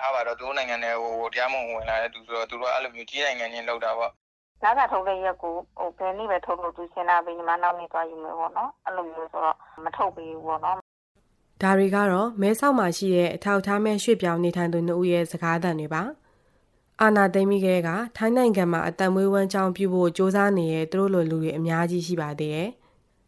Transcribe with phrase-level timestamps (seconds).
[0.00, 4.10] တော့ထားပါတော့သူတို့နိုင်ငံနဲ့ဟိုတရားမဝင်ဝင်လာတဲ့သူဆိုတော့သူတို့အဲ့လိုမျိုးကြီးနိုင်ငံချင်းလောက်တာပေါ့
[4.64, 10.76] လာကထုတ်တဲ့ရက်ကိုဟိုဘယ်နည်းပဲထုတ်လို့သူရှင်းလာပြီးညီမနောက်နေ့သွားယူမယ်ပေါ့နော်အဲ့လိုမျိုးဆိုတော့မထုတ်ပေးဘူးပေါ့နော်
[11.62, 16.02] ဒါတွေကတော့မဲဆောက်မှာရှိတဲ့အထောက်အထားမဲ့ရွှေ့ပြောင်းနေထိုင်သူနှုတ်ရဲ့စကားသံတွေပါ
[17.02, 22.68] အာနာသိမ့်မိခဲ့ကထိုင်းနိုင်ငံမှာအတံမွေးဝမ်းကြောင်းပြုဖို့စ조사နေတဲ့သူတို့လိုလူတွေအများကြီးရှိပါသေးတယ်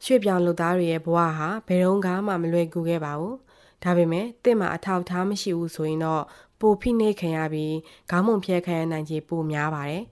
[0.04, 3.36] ရွှေ့ပြောင်းလူသားတွေရဲ့ဘဝဟာဘယ်တော့မှမလွယ်ကူခဲ့ပါဘူး
[3.84, 6.22] ဒါပေမဲ့တင့်မှာအထောက်အထားမရှိဘူးဆိုရင်တော့
[6.60, 7.74] ပိုဖိနှိပ်ခံရပြီး
[8.10, 10.04] ခေါင်းမုံဖျက်ခံရနိုင်ခြေပိုများပါတယ်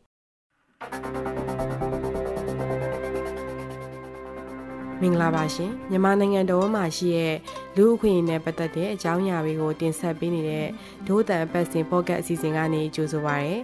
[5.01, 7.35] မင်္ဂလာပါရှင်မြန်မာနိုင်ငံတော်မှာရှိတဲ့
[7.77, 10.67] လူအခွင့်အရေးနဲ့ပတ်သက်တဲ့အကြောင်းအရာတွေကိုတင်ဆက်ပေးနေတဲ့
[11.07, 13.57] ဒိုးတန်ပတ်စင်ပေါ့ကတ်အစီအစဉ်ကနေကြိုဆိုပါရစေ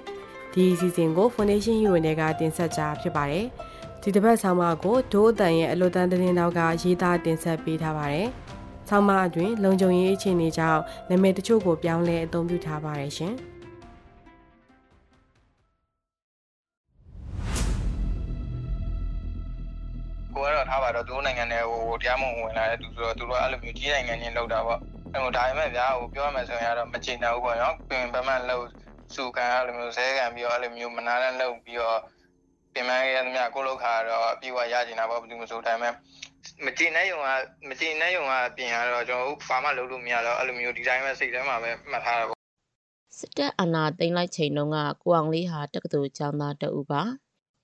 [0.53, 3.47] ဒီအစီအစဉ်ကို Foundation Hero တွေကတင်ဆက်ကြဖြစ်ပါတယ်
[4.03, 8.29] ဒီတစ်ပတ်ဆောင်းပါးကိုဒိုးအတန်ရဲ့အလွတ်တန်းသတင်းတောက်ကရေးသားတင်ဆက်ပေးထားပါတယ်
[8.89, 13.35] ဆောင်းပါးအတွင်းလုံခြုံရေးအခြေအနေကြောင့်နာမည်တချို့ကိုပြောင်းလဲအသုံးပြုထားပါတယ်ရှင်။
[20.35, 24.81] ကိုကတော့ထားပါတော့သူတို့နိုင်ငံနဲ့ဟိုတရားမဝင်ဝင်လာတဲ့သူဆိုတော့သူတို့အဲ့လိုမျိုးကြီးနိုင်ငံချင်းလောက်တာပေါ့
[25.13, 28.67] အဲ့ဟိုဒါပေမဲ့ဗျာဟိုပြောရမယ်ဆိုရင်ကတော့မချိန်နိုင်ဘူးပေါ့နော်ပြင်ပမှလောက်
[29.15, 31.99] စုခံအဲ့လိုမျိုးဇဲခံပြီးတော့အဲ့လိုမျိုးမနာနဲ့လောက်ပြီးတော့
[32.73, 35.93] ပြင်မရသမျှကိုလောက်ခါတော့အပြည့်ဝရကျင်တာပေါ့ဘယ်သူမှဆိုဒါပေမဲ့
[36.65, 37.29] မကြည်နဲ့ယုံက
[37.69, 42.39] မကြည်နဲ့ယုံကပြင်ရတော့ကျွန်တော်တို့ဘာမှလုပ်လို့မရတော့အဲ့လိုမျိုးဒီတိုင်းပဲစိတ်ထဲမှာပဲမှတ်ထားတာပေါ့
[43.19, 47.03] စစ်တပ်အာဏာသိမ်းလိုက်ချိန်တုန်းကကိုအောင်လေးဟာတက္ကသိုလ်ကျောင်းသားတဦးပါ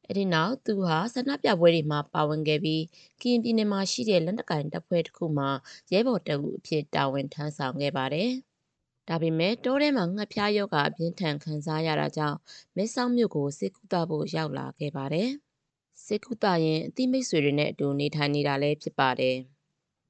[0.06, 2.82] အဲ့ဒီနောက်သူဟာဆန္ဒပြပွဲတွေမှာပါဝင်ခဲ့ပြီး
[3.20, 5.50] ကရင်ပြည်နယ်မှာရှိတဲ့လက်နက်ကင်တပ်ဖွဲ့တစ်ခုမှာ
[5.92, 8.30] ရဲဘော်တအုပ်အဖြစ်တာဝန်ထမ်းဆောင်ခဲ့ပါတယ်
[9.08, 12.38] ဒါပေမဲ့တောထဲမှာငှက်ဖျားယောဂအပြင်းထန်ခံစားရတာကြောင့်
[12.76, 15.30] မဲဆောက်မြို့ကိုစစ်ကူတာဖို့ရောက်လာခဲ့ပါတယ်
[16.06, 19.36] စစ်ကူတာရင်အတိမိတ်ဆွေတွေနဲ့အတူနေထိုင်နေတာလည်းဖြစ်ပါတယ်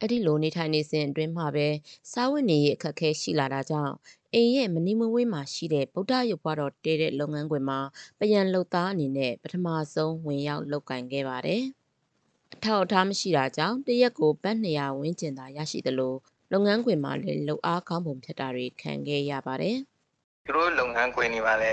[0.00, 1.69] အဲ့ဒီလိုနေထိုင်နေစဉ်အတွင်းမှာပဲ
[2.12, 3.94] စားဝတ်နေရေးအခက်အခဲရှိလာတာကြောင့်
[4.34, 7.80] အိမ်ရဲ့မနီမဝေးမှာရှိတဲ့ဗုဒ္ဓရုပ်ဘွားတော်တဲတဲ့လုပ်ငန်းခွင်မှာ
[8.18, 11.62] ပယံလုပ်သားအနေနဲ့ပထမဆုံးဝင်ရောက်လုပ်ကင်ခဲ့ပါတယ်။
[12.55, 16.14] အထောက်အထားမရှိတာကြောင့်တရက်ကိုဘတ်200ဝန်းကျင်သာရရှိသလို
[16.52, 19.77] လုပ်ငန်းခွင်မှာလည်းလုပ်အားကောင်းပုံဖြတ်တာတွေခံခဲ့ရပါတယ်။
[20.46, 21.73] သူတို့လုပ်ငန်းခွင်နေပါလေ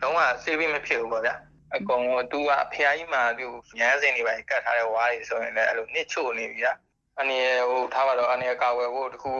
[0.00, 1.34] လုံးဝစေးပြီးမဖြစ်ဘူးပေါ့ဗျာ
[1.76, 3.46] အကောင်ကသူကအဖျားကြီးမှာသူ
[3.80, 6.72] ရမ်းစင်နေပါကတ်ထားတဲ့ဝါးတွေဆိုရင်လည်းအဲ့လိုနစ်ချို့နေပြီဗျာ
[7.20, 7.38] အနေ
[7.70, 9.32] ဟိုထားပါတော့အနေကာဝယ်ဖို့တခု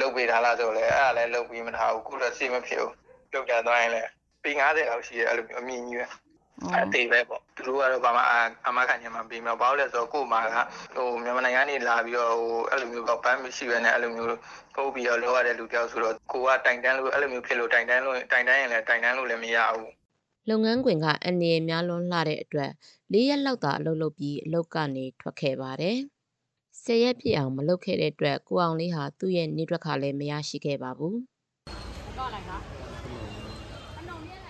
[0.00, 2.94] လုတ်ပေးထားလားဆိုလဲအဲ့ဒါလည်းလုတ်ပြီးမထားဘူးခုတော့စေးမဖြစ်ဘူး
[3.32, 4.08] လုတ်ကြသွားရင်လည်း
[4.42, 6.06] ปี90လောက်ရှိတယ်အဲ့လိုမျိုးအမြင့်ကြီးပဲ
[6.82, 8.22] အသေးပဲပေါ့သူတို့ကတော့ဘာမှ
[8.66, 10.56] အမခံညမှာပြီးမှာဘာလို့လဲဆိုတော့ကို့မှာက
[10.96, 14.28] ဟိုမြန်မာနိုင်ငံကနေလာပြီးတော့ဟိုအဲ့လိုမျိုးဘန်းမရှိပဲနဲ့အဲ့လိုမျိုး
[14.76, 19.90] ပို့ပြီးတော့လောရတဲ့လူတယောက်ဆိုတော့ကိုကတိုင်တန်းလို့အဲ့လိုမျိုးဖြစ်လို့တိုင်တန်းလို့တိုင်တန်းရင်လည်းတိုင်တန်းလို့လည်းမရဘူး
[20.48, 22.70] လုပ်ငန်းခွင်ကအန်ရည်များလွန်းလှတဲ့အတွက်
[23.12, 25.98] ၄ရက်လောက်သာအလုပ်လုပ်ပြီးအလုပ်ကနေထွက်ခဲ့ပါတယ်။
[26.84, 31.16] ၁၀ရက်ပြည့်အောင်မလုပ်ခဲ့တဲ့အတွက်ကိုအောင်လေးဟာသူ့ရဲ့နေထွက်ခါလည်းမရရှိခဲ့ပါဘူး။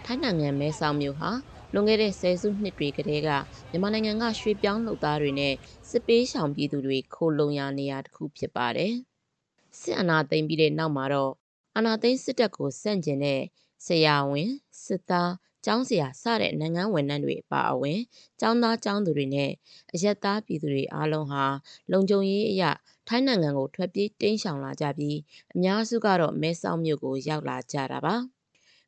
[0.05, 1.31] ထိုင်းနိုင်ငံမဲဆောက်မြို့ဟာ
[1.73, 3.31] လွန်ခဲ့တဲ့ဆယ်စုနှစ်တွေကတည်းက
[3.71, 5.55] မြန်မာနိုင်ငံကရွှေပြောင်းလုပ်သားတွေနဲ့
[5.91, 8.93] စစ်ပေးရှောင်ပြည်သူတွေခိုလုံရနေရာတစ်ခုဖြစ်ပါတယ်။
[9.81, 11.33] စစ်အာဏာသိမ်းပြီးတဲ့နောက်မှာတော့
[11.77, 13.41] အာဏာသိမ်းစစ်တပ်ကိုစန့်ကျင်တဲ့
[13.87, 14.51] ဆရာဝန်
[14.85, 15.31] စစ်သား
[15.67, 18.01] ကျောင်းဆရာစတဲ့နိုင်ငံဝန်ထမ်းတွေအပါအဝင်
[18.41, 19.51] ကျောင်းသားကျောင်းသူတွေနဲ့
[19.95, 21.45] အရက်သားပြည်သူတွေအားလုံးဟာ
[21.93, 22.71] လုံခြုံရေးအရာ
[23.09, 25.19] ထိုင်းနိုင်ငံကိုထွက်ပြေးတိမ်းရှောင်လာကြပြီး
[25.55, 28.15] အများစုကတော့မဲဆောက်မြို့ကိုရောက်လာကြတာပါ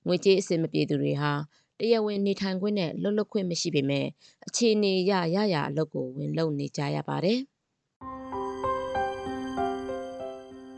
[0.07, 1.33] ငွေကြေးအဆင်မပြေသူတွေဟာ
[1.79, 4.07] တရားဝင်နေထိုင်ခွင့်နဲ့လွတ်လပ်ခွင့်မရှိပေမဲ့
[4.47, 7.41] အခြေအနေအရရရအလုပ်ကိုဝင်လုပ်နေကြရပါတယ်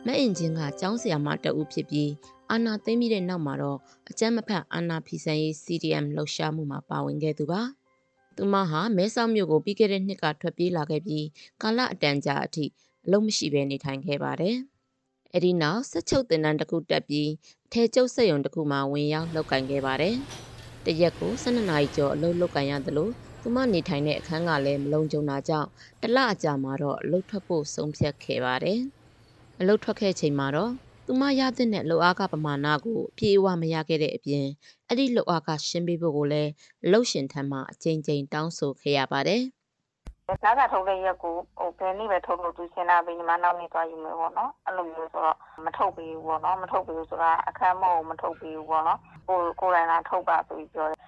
[0.06, 2.10] မအင်ဂျင်ကကျောင်းဆရာမတအုပ်ဖြစ်ပြီး
[2.50, 3.78] အာနာသိမ့်ပြီးတဲ့နောက်မှာတော့
[4.10, 7.62] အကြမ်းမဖက်အာနာဖီဆန်ရေး CDM လှုပ်ရှားမှုမှာပါဝင်ခဲ့သူပါ။
[8.36, 11.24] သူမဟာမဲဆောက်မြို့ကိုပြီးခဲ့တဲ့နှစ်ကထွက်ပြေးလာခဲ့ပြီး
[11.62, 12.64] ကာလအတန်ကြာအထိ
[13.04, 14.56] အလုံးမရှိဘဲနေထိုင်ခဲ့ပါတယ်။
[15.34, 17.30] အဲဒီနောက်ဆက်ချုပ်တင်တန်းတစ်ခုတက်ပြီး
[17.72, 20.16] ထဲကျုပ်ဆက်ယုံတစ်ခုမှာဝင်ရောက်လှုပ်ကင်ခဲ့ပါတယ်။
[20.86, 23.08] တရက်ကို12နာရီကျော်အလုပ်လုပ်ကင်ရသလို
[23.42, 25.68] သူမနေထိုင်တဲ့အခန်းကလည်းမလုံးကျုံတာကြောင့်
[26.02, 28.80] တလအကြာမှာတော့အလုပ်ထွက်ဖို့ဆုံးဖြတ်ခဲ့ပါတယ်။
[29.60, 30.72] အလုပ်ထွက်ခဲ့ချိန်မှာတော့
[31.12, 34.46] သူမရတဲ့နဲ့လှုပ်အားကပမာဏကိုအပြည့်အဝမရခဲ့တဲ့အပြင်
[34.88, 36.50] အဲ့ဒီလှုပ်အားကရှင်းပေးဖို့ကိုလည်း
[36.84, 39.42] အလုပ်ရှင်ထံမှအကြိမ်ကြိမ်တောင်းဆိုခဲ့ရပါတယ်။
[40.44, 50.98] လာကထုတ်တဲ့ရက်ကိုဟိုဘယ်နည်းပဲထုတ်လို့သူရှင်းလာပြီးညီမနောက်နေ့သွားယူမယ်ပေါ့နော်အဲ့လိုမျိုးဆိုတော့မထုတ်ပေးဘူးပေါ့နော်မထုတ်ပေးဘူးဆိုတာအခမ်းမဟုတ်မထုတ်ပေးဘူးပေါ့နော်ကိုကိုယ်တိုင်လာထုတ်ပါဆိုပြီးပြောတယ်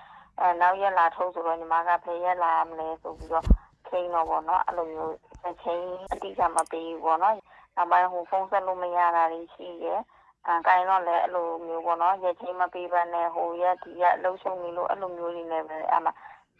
[0.41, 3.45] အဲနောက်ရက်လာထုတ်ဆိုတော့ညီမကဘယ်ရက်လာမလဲဆိုပြီးတော့
[3.89, 5.15] ခိန်းတော့ပေါ့နော်အဲ့လိုမျိုး
[5.49, 5.83] အချိန်
[6.13, 7.37] အတိအကျမပေးဘူးပေါ့နော်
[7.77, 10.01] နောက်ပိုင်းဟိုဖုန်းဆက်လို့မရတာတွေရှိတယ်
[10.47, 16.11] အဲကိုင်းတော့လည်းအဲ့လိုမျိုးပေါ့နော်ရက်ချင်းမပေးဘဲနဲ့ဟိုရက်ဒီရက်လှုပ်ရှုံနေလို့အဲ့လိုမျိုးတွေနဲ့ပဲအမှ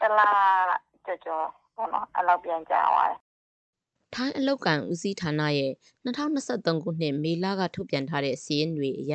[0.01, 3.21] တလားကြော်ကြော်ပေါ့နော်အဲ့လောက်ပြန်ကြသွားတယ်
[4.15, 5.73] ထိုင်းအလောက်ကန်ဦးစီးဌာနရဲ့
[6.07, 9.15] 2023ခုနှစ်မေလကထုတ်ပြန်ထားတဲ့စီးရင်တွေအရ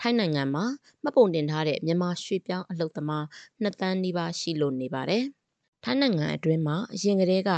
[0.00, 0.64] ထိုင်းနိုင်ငံမှာ
[1.02, 3.24] မှတ်ပုံတင်ထားတဲ့မြန်မာရွှေပြောင်းအလုပ်သမား
[3.62, 5.24] 2တန်းနီးပါးရှိလို့နေပါတယ်။
[5.84, 7.50] ထိုင်းနိုင်ငံအတွင်းမှာအရင်ကတည်းက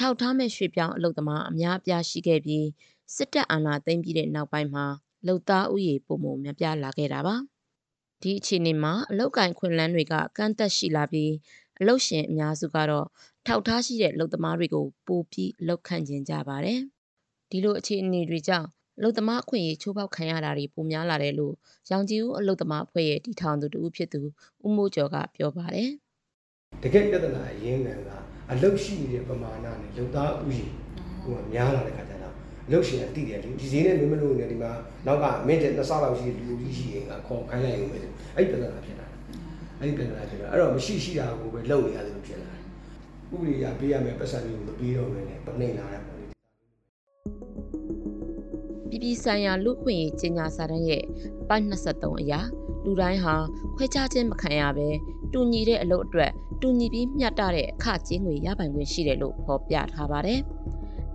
[0.00, 2.66] ထောက်ထားမဲ့ရွှေပြောင်းအလုပ်သမားအများအပြားရှိခဲ့ပြီး
[3.14, 4.86] စစ်တပ်အာဏာသိမ်းပြီးတဲ့နောက်ပိုင်းမှာ
[5.26, 7.36] လုံသားဥယေပုံမများပြားလာခဲ့တာပါ။
[8.22, 11.32] ဒီအခြေအနေမှာအလောက်ကင်ခွင်လန်းတွေကကန့်သက်ရှိလာပြီး
[11.80, 13.06] အလုတ်ရှင်အများစုကတော့
[13.46, 16.80] ထောက်ထားရှိတဲ့လုံသမားတွေကိုပိုပြီးလောက်ခန့်ကျင်ကြပါတယ်။
[17.50, 18.68] ဒီလိုအခြေအနေတွေကြောင့်
[19.02, 21.54] လုံသမားအခွင့်အရေးချိုးဖောက်ခံရတာတွေပိုများလာတယ်လို့
[21.90, 24.20] ရောင်ကြီးဦးအလုံသမားအဖွဲ့ရဲ့တီထောင်သူတူဖြစ်သူ
[24.64, 25.90] ဦးမိုးကျော်ကပြောပါတယ်။
[26.82, 28.10] တကယ်ပြဿနာအရင်းခံက
[28.50, 30.70] အလုတ်ရှိနေတဲ့ပမာဏနဲ့လုံသားဥယျာဉ်
[31.22, 32.13] ဟိုကများလာတဲ့ခါကျ
[32.72, 34.70] တော့အလုတ်ရှင်ကတိတယ်လေဒီဈေးနဲ့မင်းမလို့နေဒီမှာ
[35.06, 37.98] နောက်ကမင်းတဲ့နှစ်ဆလောက်ရှိတဲ့လူကြီးရှိရင်ကခေါ်ခိုင်းလိုက်ရုံပဲ
[38.36, 39.18] အဲ့ဒီပြဿနာဖြစ်လာတယ်
[39.80, 42.62] အဲ့ဒီပြဿနာဖြစ်လာအဲ့တော့မရှိရှိတာကိုပဲလုံနေရတယ်လို့ဖြစ်လာတယ်
[43.32, 46.24] ဥပဒေရပေးရမယ်ပတ်စံမျိုးမပေးတော့ဘဲနဲ့နှိမ်လာတယ်ပေါ့လေ
[48.90, 51.02] ပြည်ပြည်ဆိုင်ရာလူ့ခွင့်ရေးကြေညာစာတမ်းရဲ့
[51.42, 52.40] အပိုက်23အရာ
[52.84, 53.34] လူတိုင်းဟာ
[53.76, 54.88] ခွဲခြားခြင်းမခံရဘဲ
[55.32, 56.32] တူညီတဲ့အလုပ်အတွက်
[56.62, 60.40] တူညီပြီးမျှတတဲ့အခကြေးငွေရပိုင်ခွင့်ရှိတယ်လို့ဖော်ပြထားပါတယ်။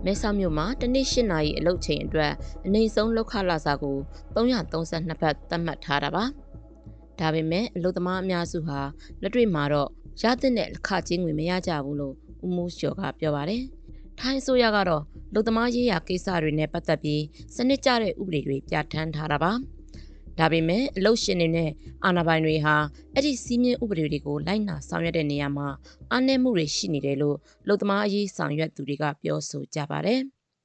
[0.04, 2.32] မဲဆောက်မြို့မှာတနေ့၈နာရီအလုပ်ချိန်အတွက်
[2.66, 3.96] အနည်းဆုံးလောက်ခလာစာကို
[4.34, 6.24] 332ဘတ်သတ်မှတ်ထားတာပါ။
[7.18, 8.78] ဒါပေမဲ့အလုပ်သမားအများစုဟာ
[9.22, 9.88] လက်တွေ့မှာတော့
[10.22, 12.14] ရတဲ့တဲ့အခကြေးငွေမရကြဘူးလို့
[12.44, 13.62] ဦးမိုးကျော်ကပြောပါတယ်။
[14.20, 15.02] ထိုင်းဆိုရကတော့
[15.34, 17.22] လူသမားရေးရာကိစ္စတွေနဲ့ပတ်သက်ပြီး
[17.56, 19.52] စနစ်ကျတဲ့ဥပဒေတွေပြဋ္ဌာန်းထားတာပါ။
[20.38, 21.70] ဒါပေမဲ့အလုတ်ရှင်တွေနဲ့
[22.04, 22.74] အာဏာပိုင်တွေဟာ
[23.14, 25.68] အဲ့ဒီစီးမြင့်ဥပဒေတွေကိုလိုက်နာဆောင်ရွက်တဲ့နေရာမှာ
[26.10, 27.36] အားနည်းမှုတွေရှိနေတယ်လို့
[27.68, 30.20] လူသမားအရေးဆောင်ရွက်သူတွေကပြောဆိုကြပါတယ်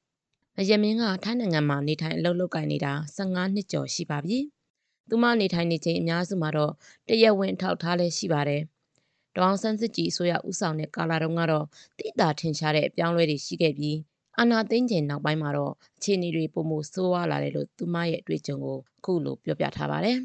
[0.60, 4.40] ။အယမင်းကထိုင်းနိုင်ငံမှာနေထိုင်အလုပ်လုပ်ကိုင်နေတာ15နှစ်ကျော်ရှိပါပြီ။
[5.10, 6.74] သူမနေထိုင်နေချိန်အများစုမှာတော့
[7.08, 8.62] တရက်ဝင်ထောက်ထားလဲရှိပါတယ်။
[9.36, 11.66] ဒေါအောင်ဆန်းစစ်ကြီးအစိုးရဦးဆောင်တဲ့ကာလာတုန်းကတော့
[12.00, 13.98] တိတာထင်ရှားတဲ့အပြောင်းလဲတွေရှိခဲ့ပြီး
[14.40, 20.18] အာနာသိန်းကျင်နောက်ပိုင်းမှာတော့ အခြေအနေတွေပုံမှုဆိုးဝါးလာတယ်လို့ သူမရဲ့ အတွေ့အကြုံကို အခုလိုပြောပြထားပါတယ်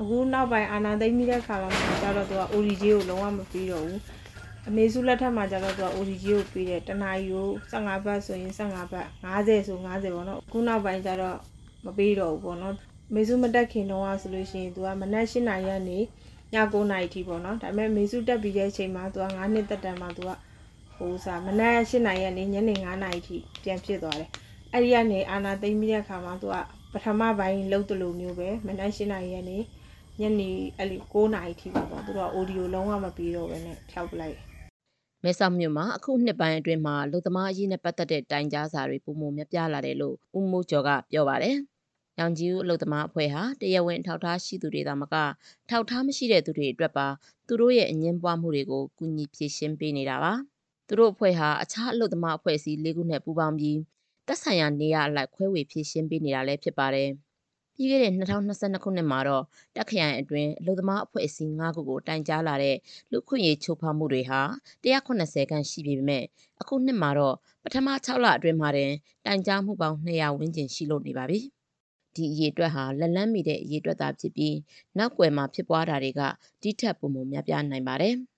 [0.00, 1.70] အခုနောက်ပိုင်း အာနာသိမ့်ပြီးတဲ့ခါမှာ
[2.02, 4.00] ကျတော့ သူက ODG ကို လုံးဝမပြီးတော့ဘူး
[4.68, 11.38] အမေစုလက်ထက်မှာကျတော့ သူက ODG ကိုပြီးတယ်တနာရီကို15ဘတ်ဆိုရင်15ဘတ်50ဆို50ပေါ့နော် အခုနောက်ပိုင်းကျတော့
[11.84, 12.74] မပြီးတော့ဘူးပေါ့နော်
[13.14, 16.02] မေစုမတက်ခင်တော့ဆိုလို့ရှိရင် သူက မနက်8နာရီကနေည
[16.72, 20.30] 9နာရီထိပေါ့နော် ဒါပေမဲ့မေစုတက်ပြီးတဲ့အချိန်မှာ သူက9နှစ်တက်တန်မှာ သူက
[20.96, 24.30] ဟိုစားမနက်8နာရီကနေညနေ9နာရီထိပြန်ဖြစ်သွားတယ်
[24.72, 26.56] အဲ့ဒီကနေအာနာသိမ့်ပြီးတဲ့ခါမှာသူက
[26.92, 29.58] ပထမပိုင်းလှုပ်တလို့မျိုးပဲမနက်8နာရီကနေ
[30.20, 34.36] ညနေအဲ့လို9နာရီထိပါပေါ့သူတို့က audio လုံးဝမပြီးတော့ဘဲနဲ့ဖြောက်ပလိုက်
[35.24, 41.56] မဲဆောက်မြို့မှာအခုနှစ်ပိုင်းအတွင်းမှာလူသမားအရေးနဲ့ပတ်သက်တဲ့တိုင်ကြားစာတွေပုံမှုများပြားလာတယ်လို့ဦးမိုးကျော်ကပြောပါတယ်။
[42.18, 45.14] ရောင်ကြီးဦးအလုသမားအဖွဲ့ဟာတရားဝင်ထောက်ထားရှိသူတွေသာမက
[45.70, 47.06] ထောက်ထားမရှိတဲ့သူတွေအတွက်ပါ
[47.46, 50.32] သူတို့ရဲ့အငင်းပွားမှုတွေကိုကူညီဖြေရှင်းပေးနေတာပါ။
[50.88, 53.78] သူတို့အဖွဲ့ဟာအခြားအလုသမားအဖွဲ့အစည်း၄ခုနဲ့ပူးပေါင်းပြီး
[54.26, 57.10] သက်ဆိုင်ရာနေရာအလိုက်ခွဲဝေဖြေရှင်းပေးနေတာလည်းဖြစ်ပါတယ်။
[57.74, 59.44] ပြီးခဲ့တဲ့2022ခုနှစ်မှာတော့
[59.76, 62.76] တက်ခရိုင်အတွင်းအလုသမားအဖွဲ့အစည်း၅ခုကိုတိုင်ကြားလာတဲ့
[63.12, 64.40] လူခွင့်ရေးချိုးဖောက်မှုတွေဟာ
[64.84, 66.24] 180ခန်းရှိပြီပေမဲ့
[66.60, 68.92] အခုနှစ်မှာတော့ပထမ6လအတွင်းမှာတင်
[69.26, 71.40] တိုင်ကြားမှုပေါင်း200ဝန်းကျင်ရှိလို့နေပါပြီ။
[72.14, 74.56] ဒီအရေးအတွက်ဟာလက်လန်းမီတဲ့အရေးအတွက်သာဖြစ်ပြီး
[74.98, 76.20] နောက်ွယ်မှာဖြစ်ပွားတာတွေက
[76.62, 78.16] တိထက်ပုံမများပြားနိုင်ပါတယ်။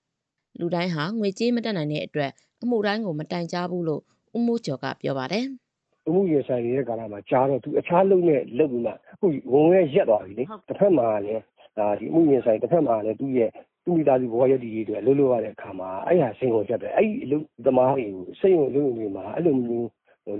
[0.59, 2.31] လူတိုင်းဟာငွေကြေးမတက်နိုင်တဲ့အတွက်
[2.63, 4.01] အမှုတိုင်းကိုမတိုင်ကြားဘူးလို့
[4.37, 5.45] ဦးမိုးကျော်ကပြောပါတယ်။
[6.07, 11.41] အမှုရင်ဆိုင်နေတဲ့ကာလမှာကြားတော့သူအခြားလုံနဲ့လုံပြီးမှအခုဝင်ရဲရက်သွားပြီလေတစ်ဖက်မှာလည်း
[11.77, 13.49] ဒါဒီအမှုရင်ဆိုင်တစ်ဖက်မှာလည်းသူ့ရဲ့
[13.83, 19.87] သူ့မိသားစုဘဝရည်တည်တွေအတွက်လှုပ်လှုပ်ရတဲ့အခါမှာအဲ့ဟာစင်ကုန်ချက်ပဲအဲ့ဒီအလုပ်သမားတွေကိုစိတ်ဝင်လုံနေမှာအဲ့လိုမျိုး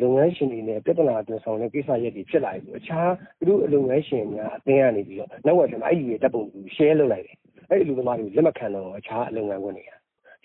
[0.02, 7.38] လုပ်ငန်းရှင်တွေနဲ့ပြဿနာအတွင်းဆောင်တဲ့ကိစ္စရပ်တွေဖြစ်လာပြီအခြားသူတို့အလုပ်ငန်းရှင်များအသင်းကနေပြီးတော့နောက်ဝက်ကျမှအဲ့ဒီရဲ့တပ်ပုံကို share လုပ်လိုက်တယ်
[7.70, 9.92] အဲ့ဒီအလုပ်သမားတွေကိုလက်မခံတော့အခြားအလုပ်ငန်းခွင်တွေက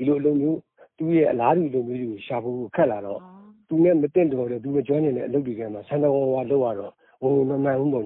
[0.02, 0.59] ဒီလိုအလုပ်မျိုး
[0.99, 3.21] သူ့ရဲ့အလားတူအလုပ်မျိုးတွေကိုရှာဖို့ခက်လာတော့
[3.68, 6.92] သူနဲ့မတင်တော်တဲ့သူမကျွမ်းကျင်တဲ့အလုပ်တွေကမှဆန်းတော်ဝါလောက်ရတော့
[7.23, 8.04] ဝင်ဝင်မမှန်ဘူးပေါ့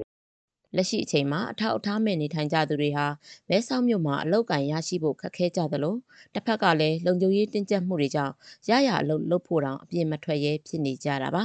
[0.76, 3.06] လက်ရှိအချိန်မှာအထောက်အထားမဲ့နေထိုင်ကြသူတွေဟာ
[3.48, 5.94] မဲဆောက်မြို့မှာအလောက်ကန်ရရှိဖို့ခက်ခဲကြသလို
[6.34, 8.34] တစ်ဖက်ကလည်းလုံခြုံရေးတင်းကျပ်မှုတွေကြောင့်
[8.70, 11.44] ရရအလုပ်လုပ်ဖို့တောင်အပြည့်မထွက်ရဲဖြစ်နေကြတာပါ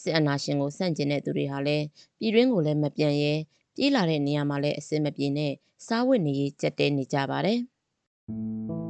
[0.00, 1.84] စစ်အာဏာရှင်ကိုစန့်ကျင်တဲ့သူတွေဟာလည်း
[2.18, 3.34] ပြည်တွင်းကိုလည်းမပြန်ရဲ
[3.76, 5.52] ပြေးလာတဲ့နေရာမှာလည်းအစင်မပြေနဲ့
[5.86, 8.83] စားဝတ်နေရေးကြက်တဲနေကြပါတယ်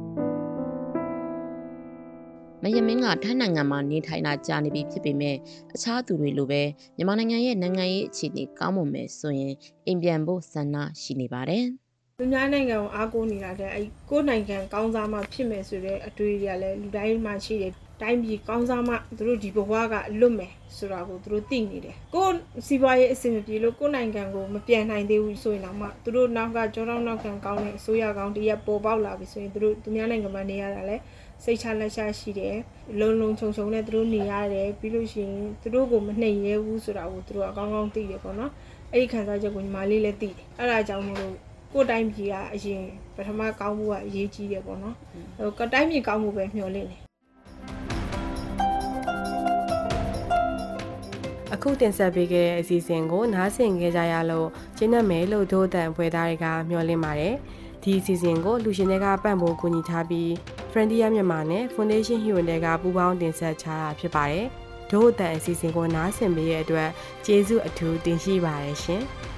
[2.67, 5.35] မယမင်းကထိုင်းနိုင်ငံမှာနေထိုင်တာကြာနေပြီဖြစ်ပေမဲ့
[5.75, 6.61] အခြားသူတွေလိုပဲ
[6.95, 9.53] မြန်မာနိုင်ငံရဲ့နိုင်ငံရေးအခြေအနေကောင်းမွန်မယ်ဆိုရင်
[9.85, 11.65] အိမ်ပြန်ဖို့ဆန္ဒရှိနေပါတယ်
[12.19, 22.35] သူများနိုင်ငံကိုအားကိုးနေတာတဲ့အဲ့ကိုယ်နိုင်ငံကောင်းစားမှဖြစ်မယ်ဆိုတဲ့အတွေ့အကြုံတွေကလည်းလူတိုင်းမှာရှိတယ်တိုင်းပြည်ကောင်းစားမှသူတို့ဒီဘဝကလွတ်မယ်ဆိုတာကိုသူတို့သိနေတယ်ကိုယ်
[22.67, 30.97] စီးပွားရေးအဆင်မပြေလို့ကိုယ်နိုင်ငံကိုမပြန်နိုင်သေးဘူးဆိုရင်တော့မှသူတို့နောက်ကကြောတောင်းနောက်ခံကောင်းတဲ့အစိုးရကောင်းတရက်ပေါ်ပေါက်လာပြီဆိုရင်သူတို့သူများနိုင်ငံမှာနေရတာလဲ
[31.43, 32.55] စိတ်ချလက်ချရှိတယ်
[32.99, 38.51] လုံလုံခြုံခြုံနဲ့သူတို့နေရတယ်ပြီးလို့ရှိရင်သူတို့ကိုမနှိမ်ရဲဘူးဆိုတာကိုသူတို့ကကောင်းကောင်းသိတယ်ပေါ့နော်
[38.91, 41.35] အဲ့ဒီခံစားချက်ကိုညီမလေးလည်းသိတယ်အဲ့ဒါကြောင့်မလို့
[41.73, 42.83] ကိုယ်တိုင်းပြည်ကအရင်
[43.15, 44.95] ပထမကောင်းမှုကအရေးကြီးတယ်ပေါ့နော်
[45.37, 47.01] ဟိုကတိုင်းပြည်ကောင်းမှုပဲမျှော်လင့်တယ်
[51.53, 57.35] အခုတင်ဆက်ပေးခဲ့တဲ့အစီအစဉ်ကိုနားဆင်ခဲ့ကြရလို့ကျင်းနေမယ်လို့ဒို့တန်ဖွဲ့သားတွေကမျှော်လင့်ပါတယ်
[57.83, 60.31] ဒီအစီအစဉ်ကိုလူရှင်တွေကပံ့ပိုးကူညီထားပြီး
[60.77, 64.47] Frontier မြန်မာနဲ့ Foundation Hero တွေကပူးပေါင်းတင်ဆက်ချတာဖြစ်ပါတယ်
[64.91, 66.89] ဒို့အတန်အစီအစဉ်ကိုနားဆင်ပေးရတဲ့အတွက်
[67.25, 69.03] ကျေးဇူးအထူးတင်ရှိပါတယ်ရှင်။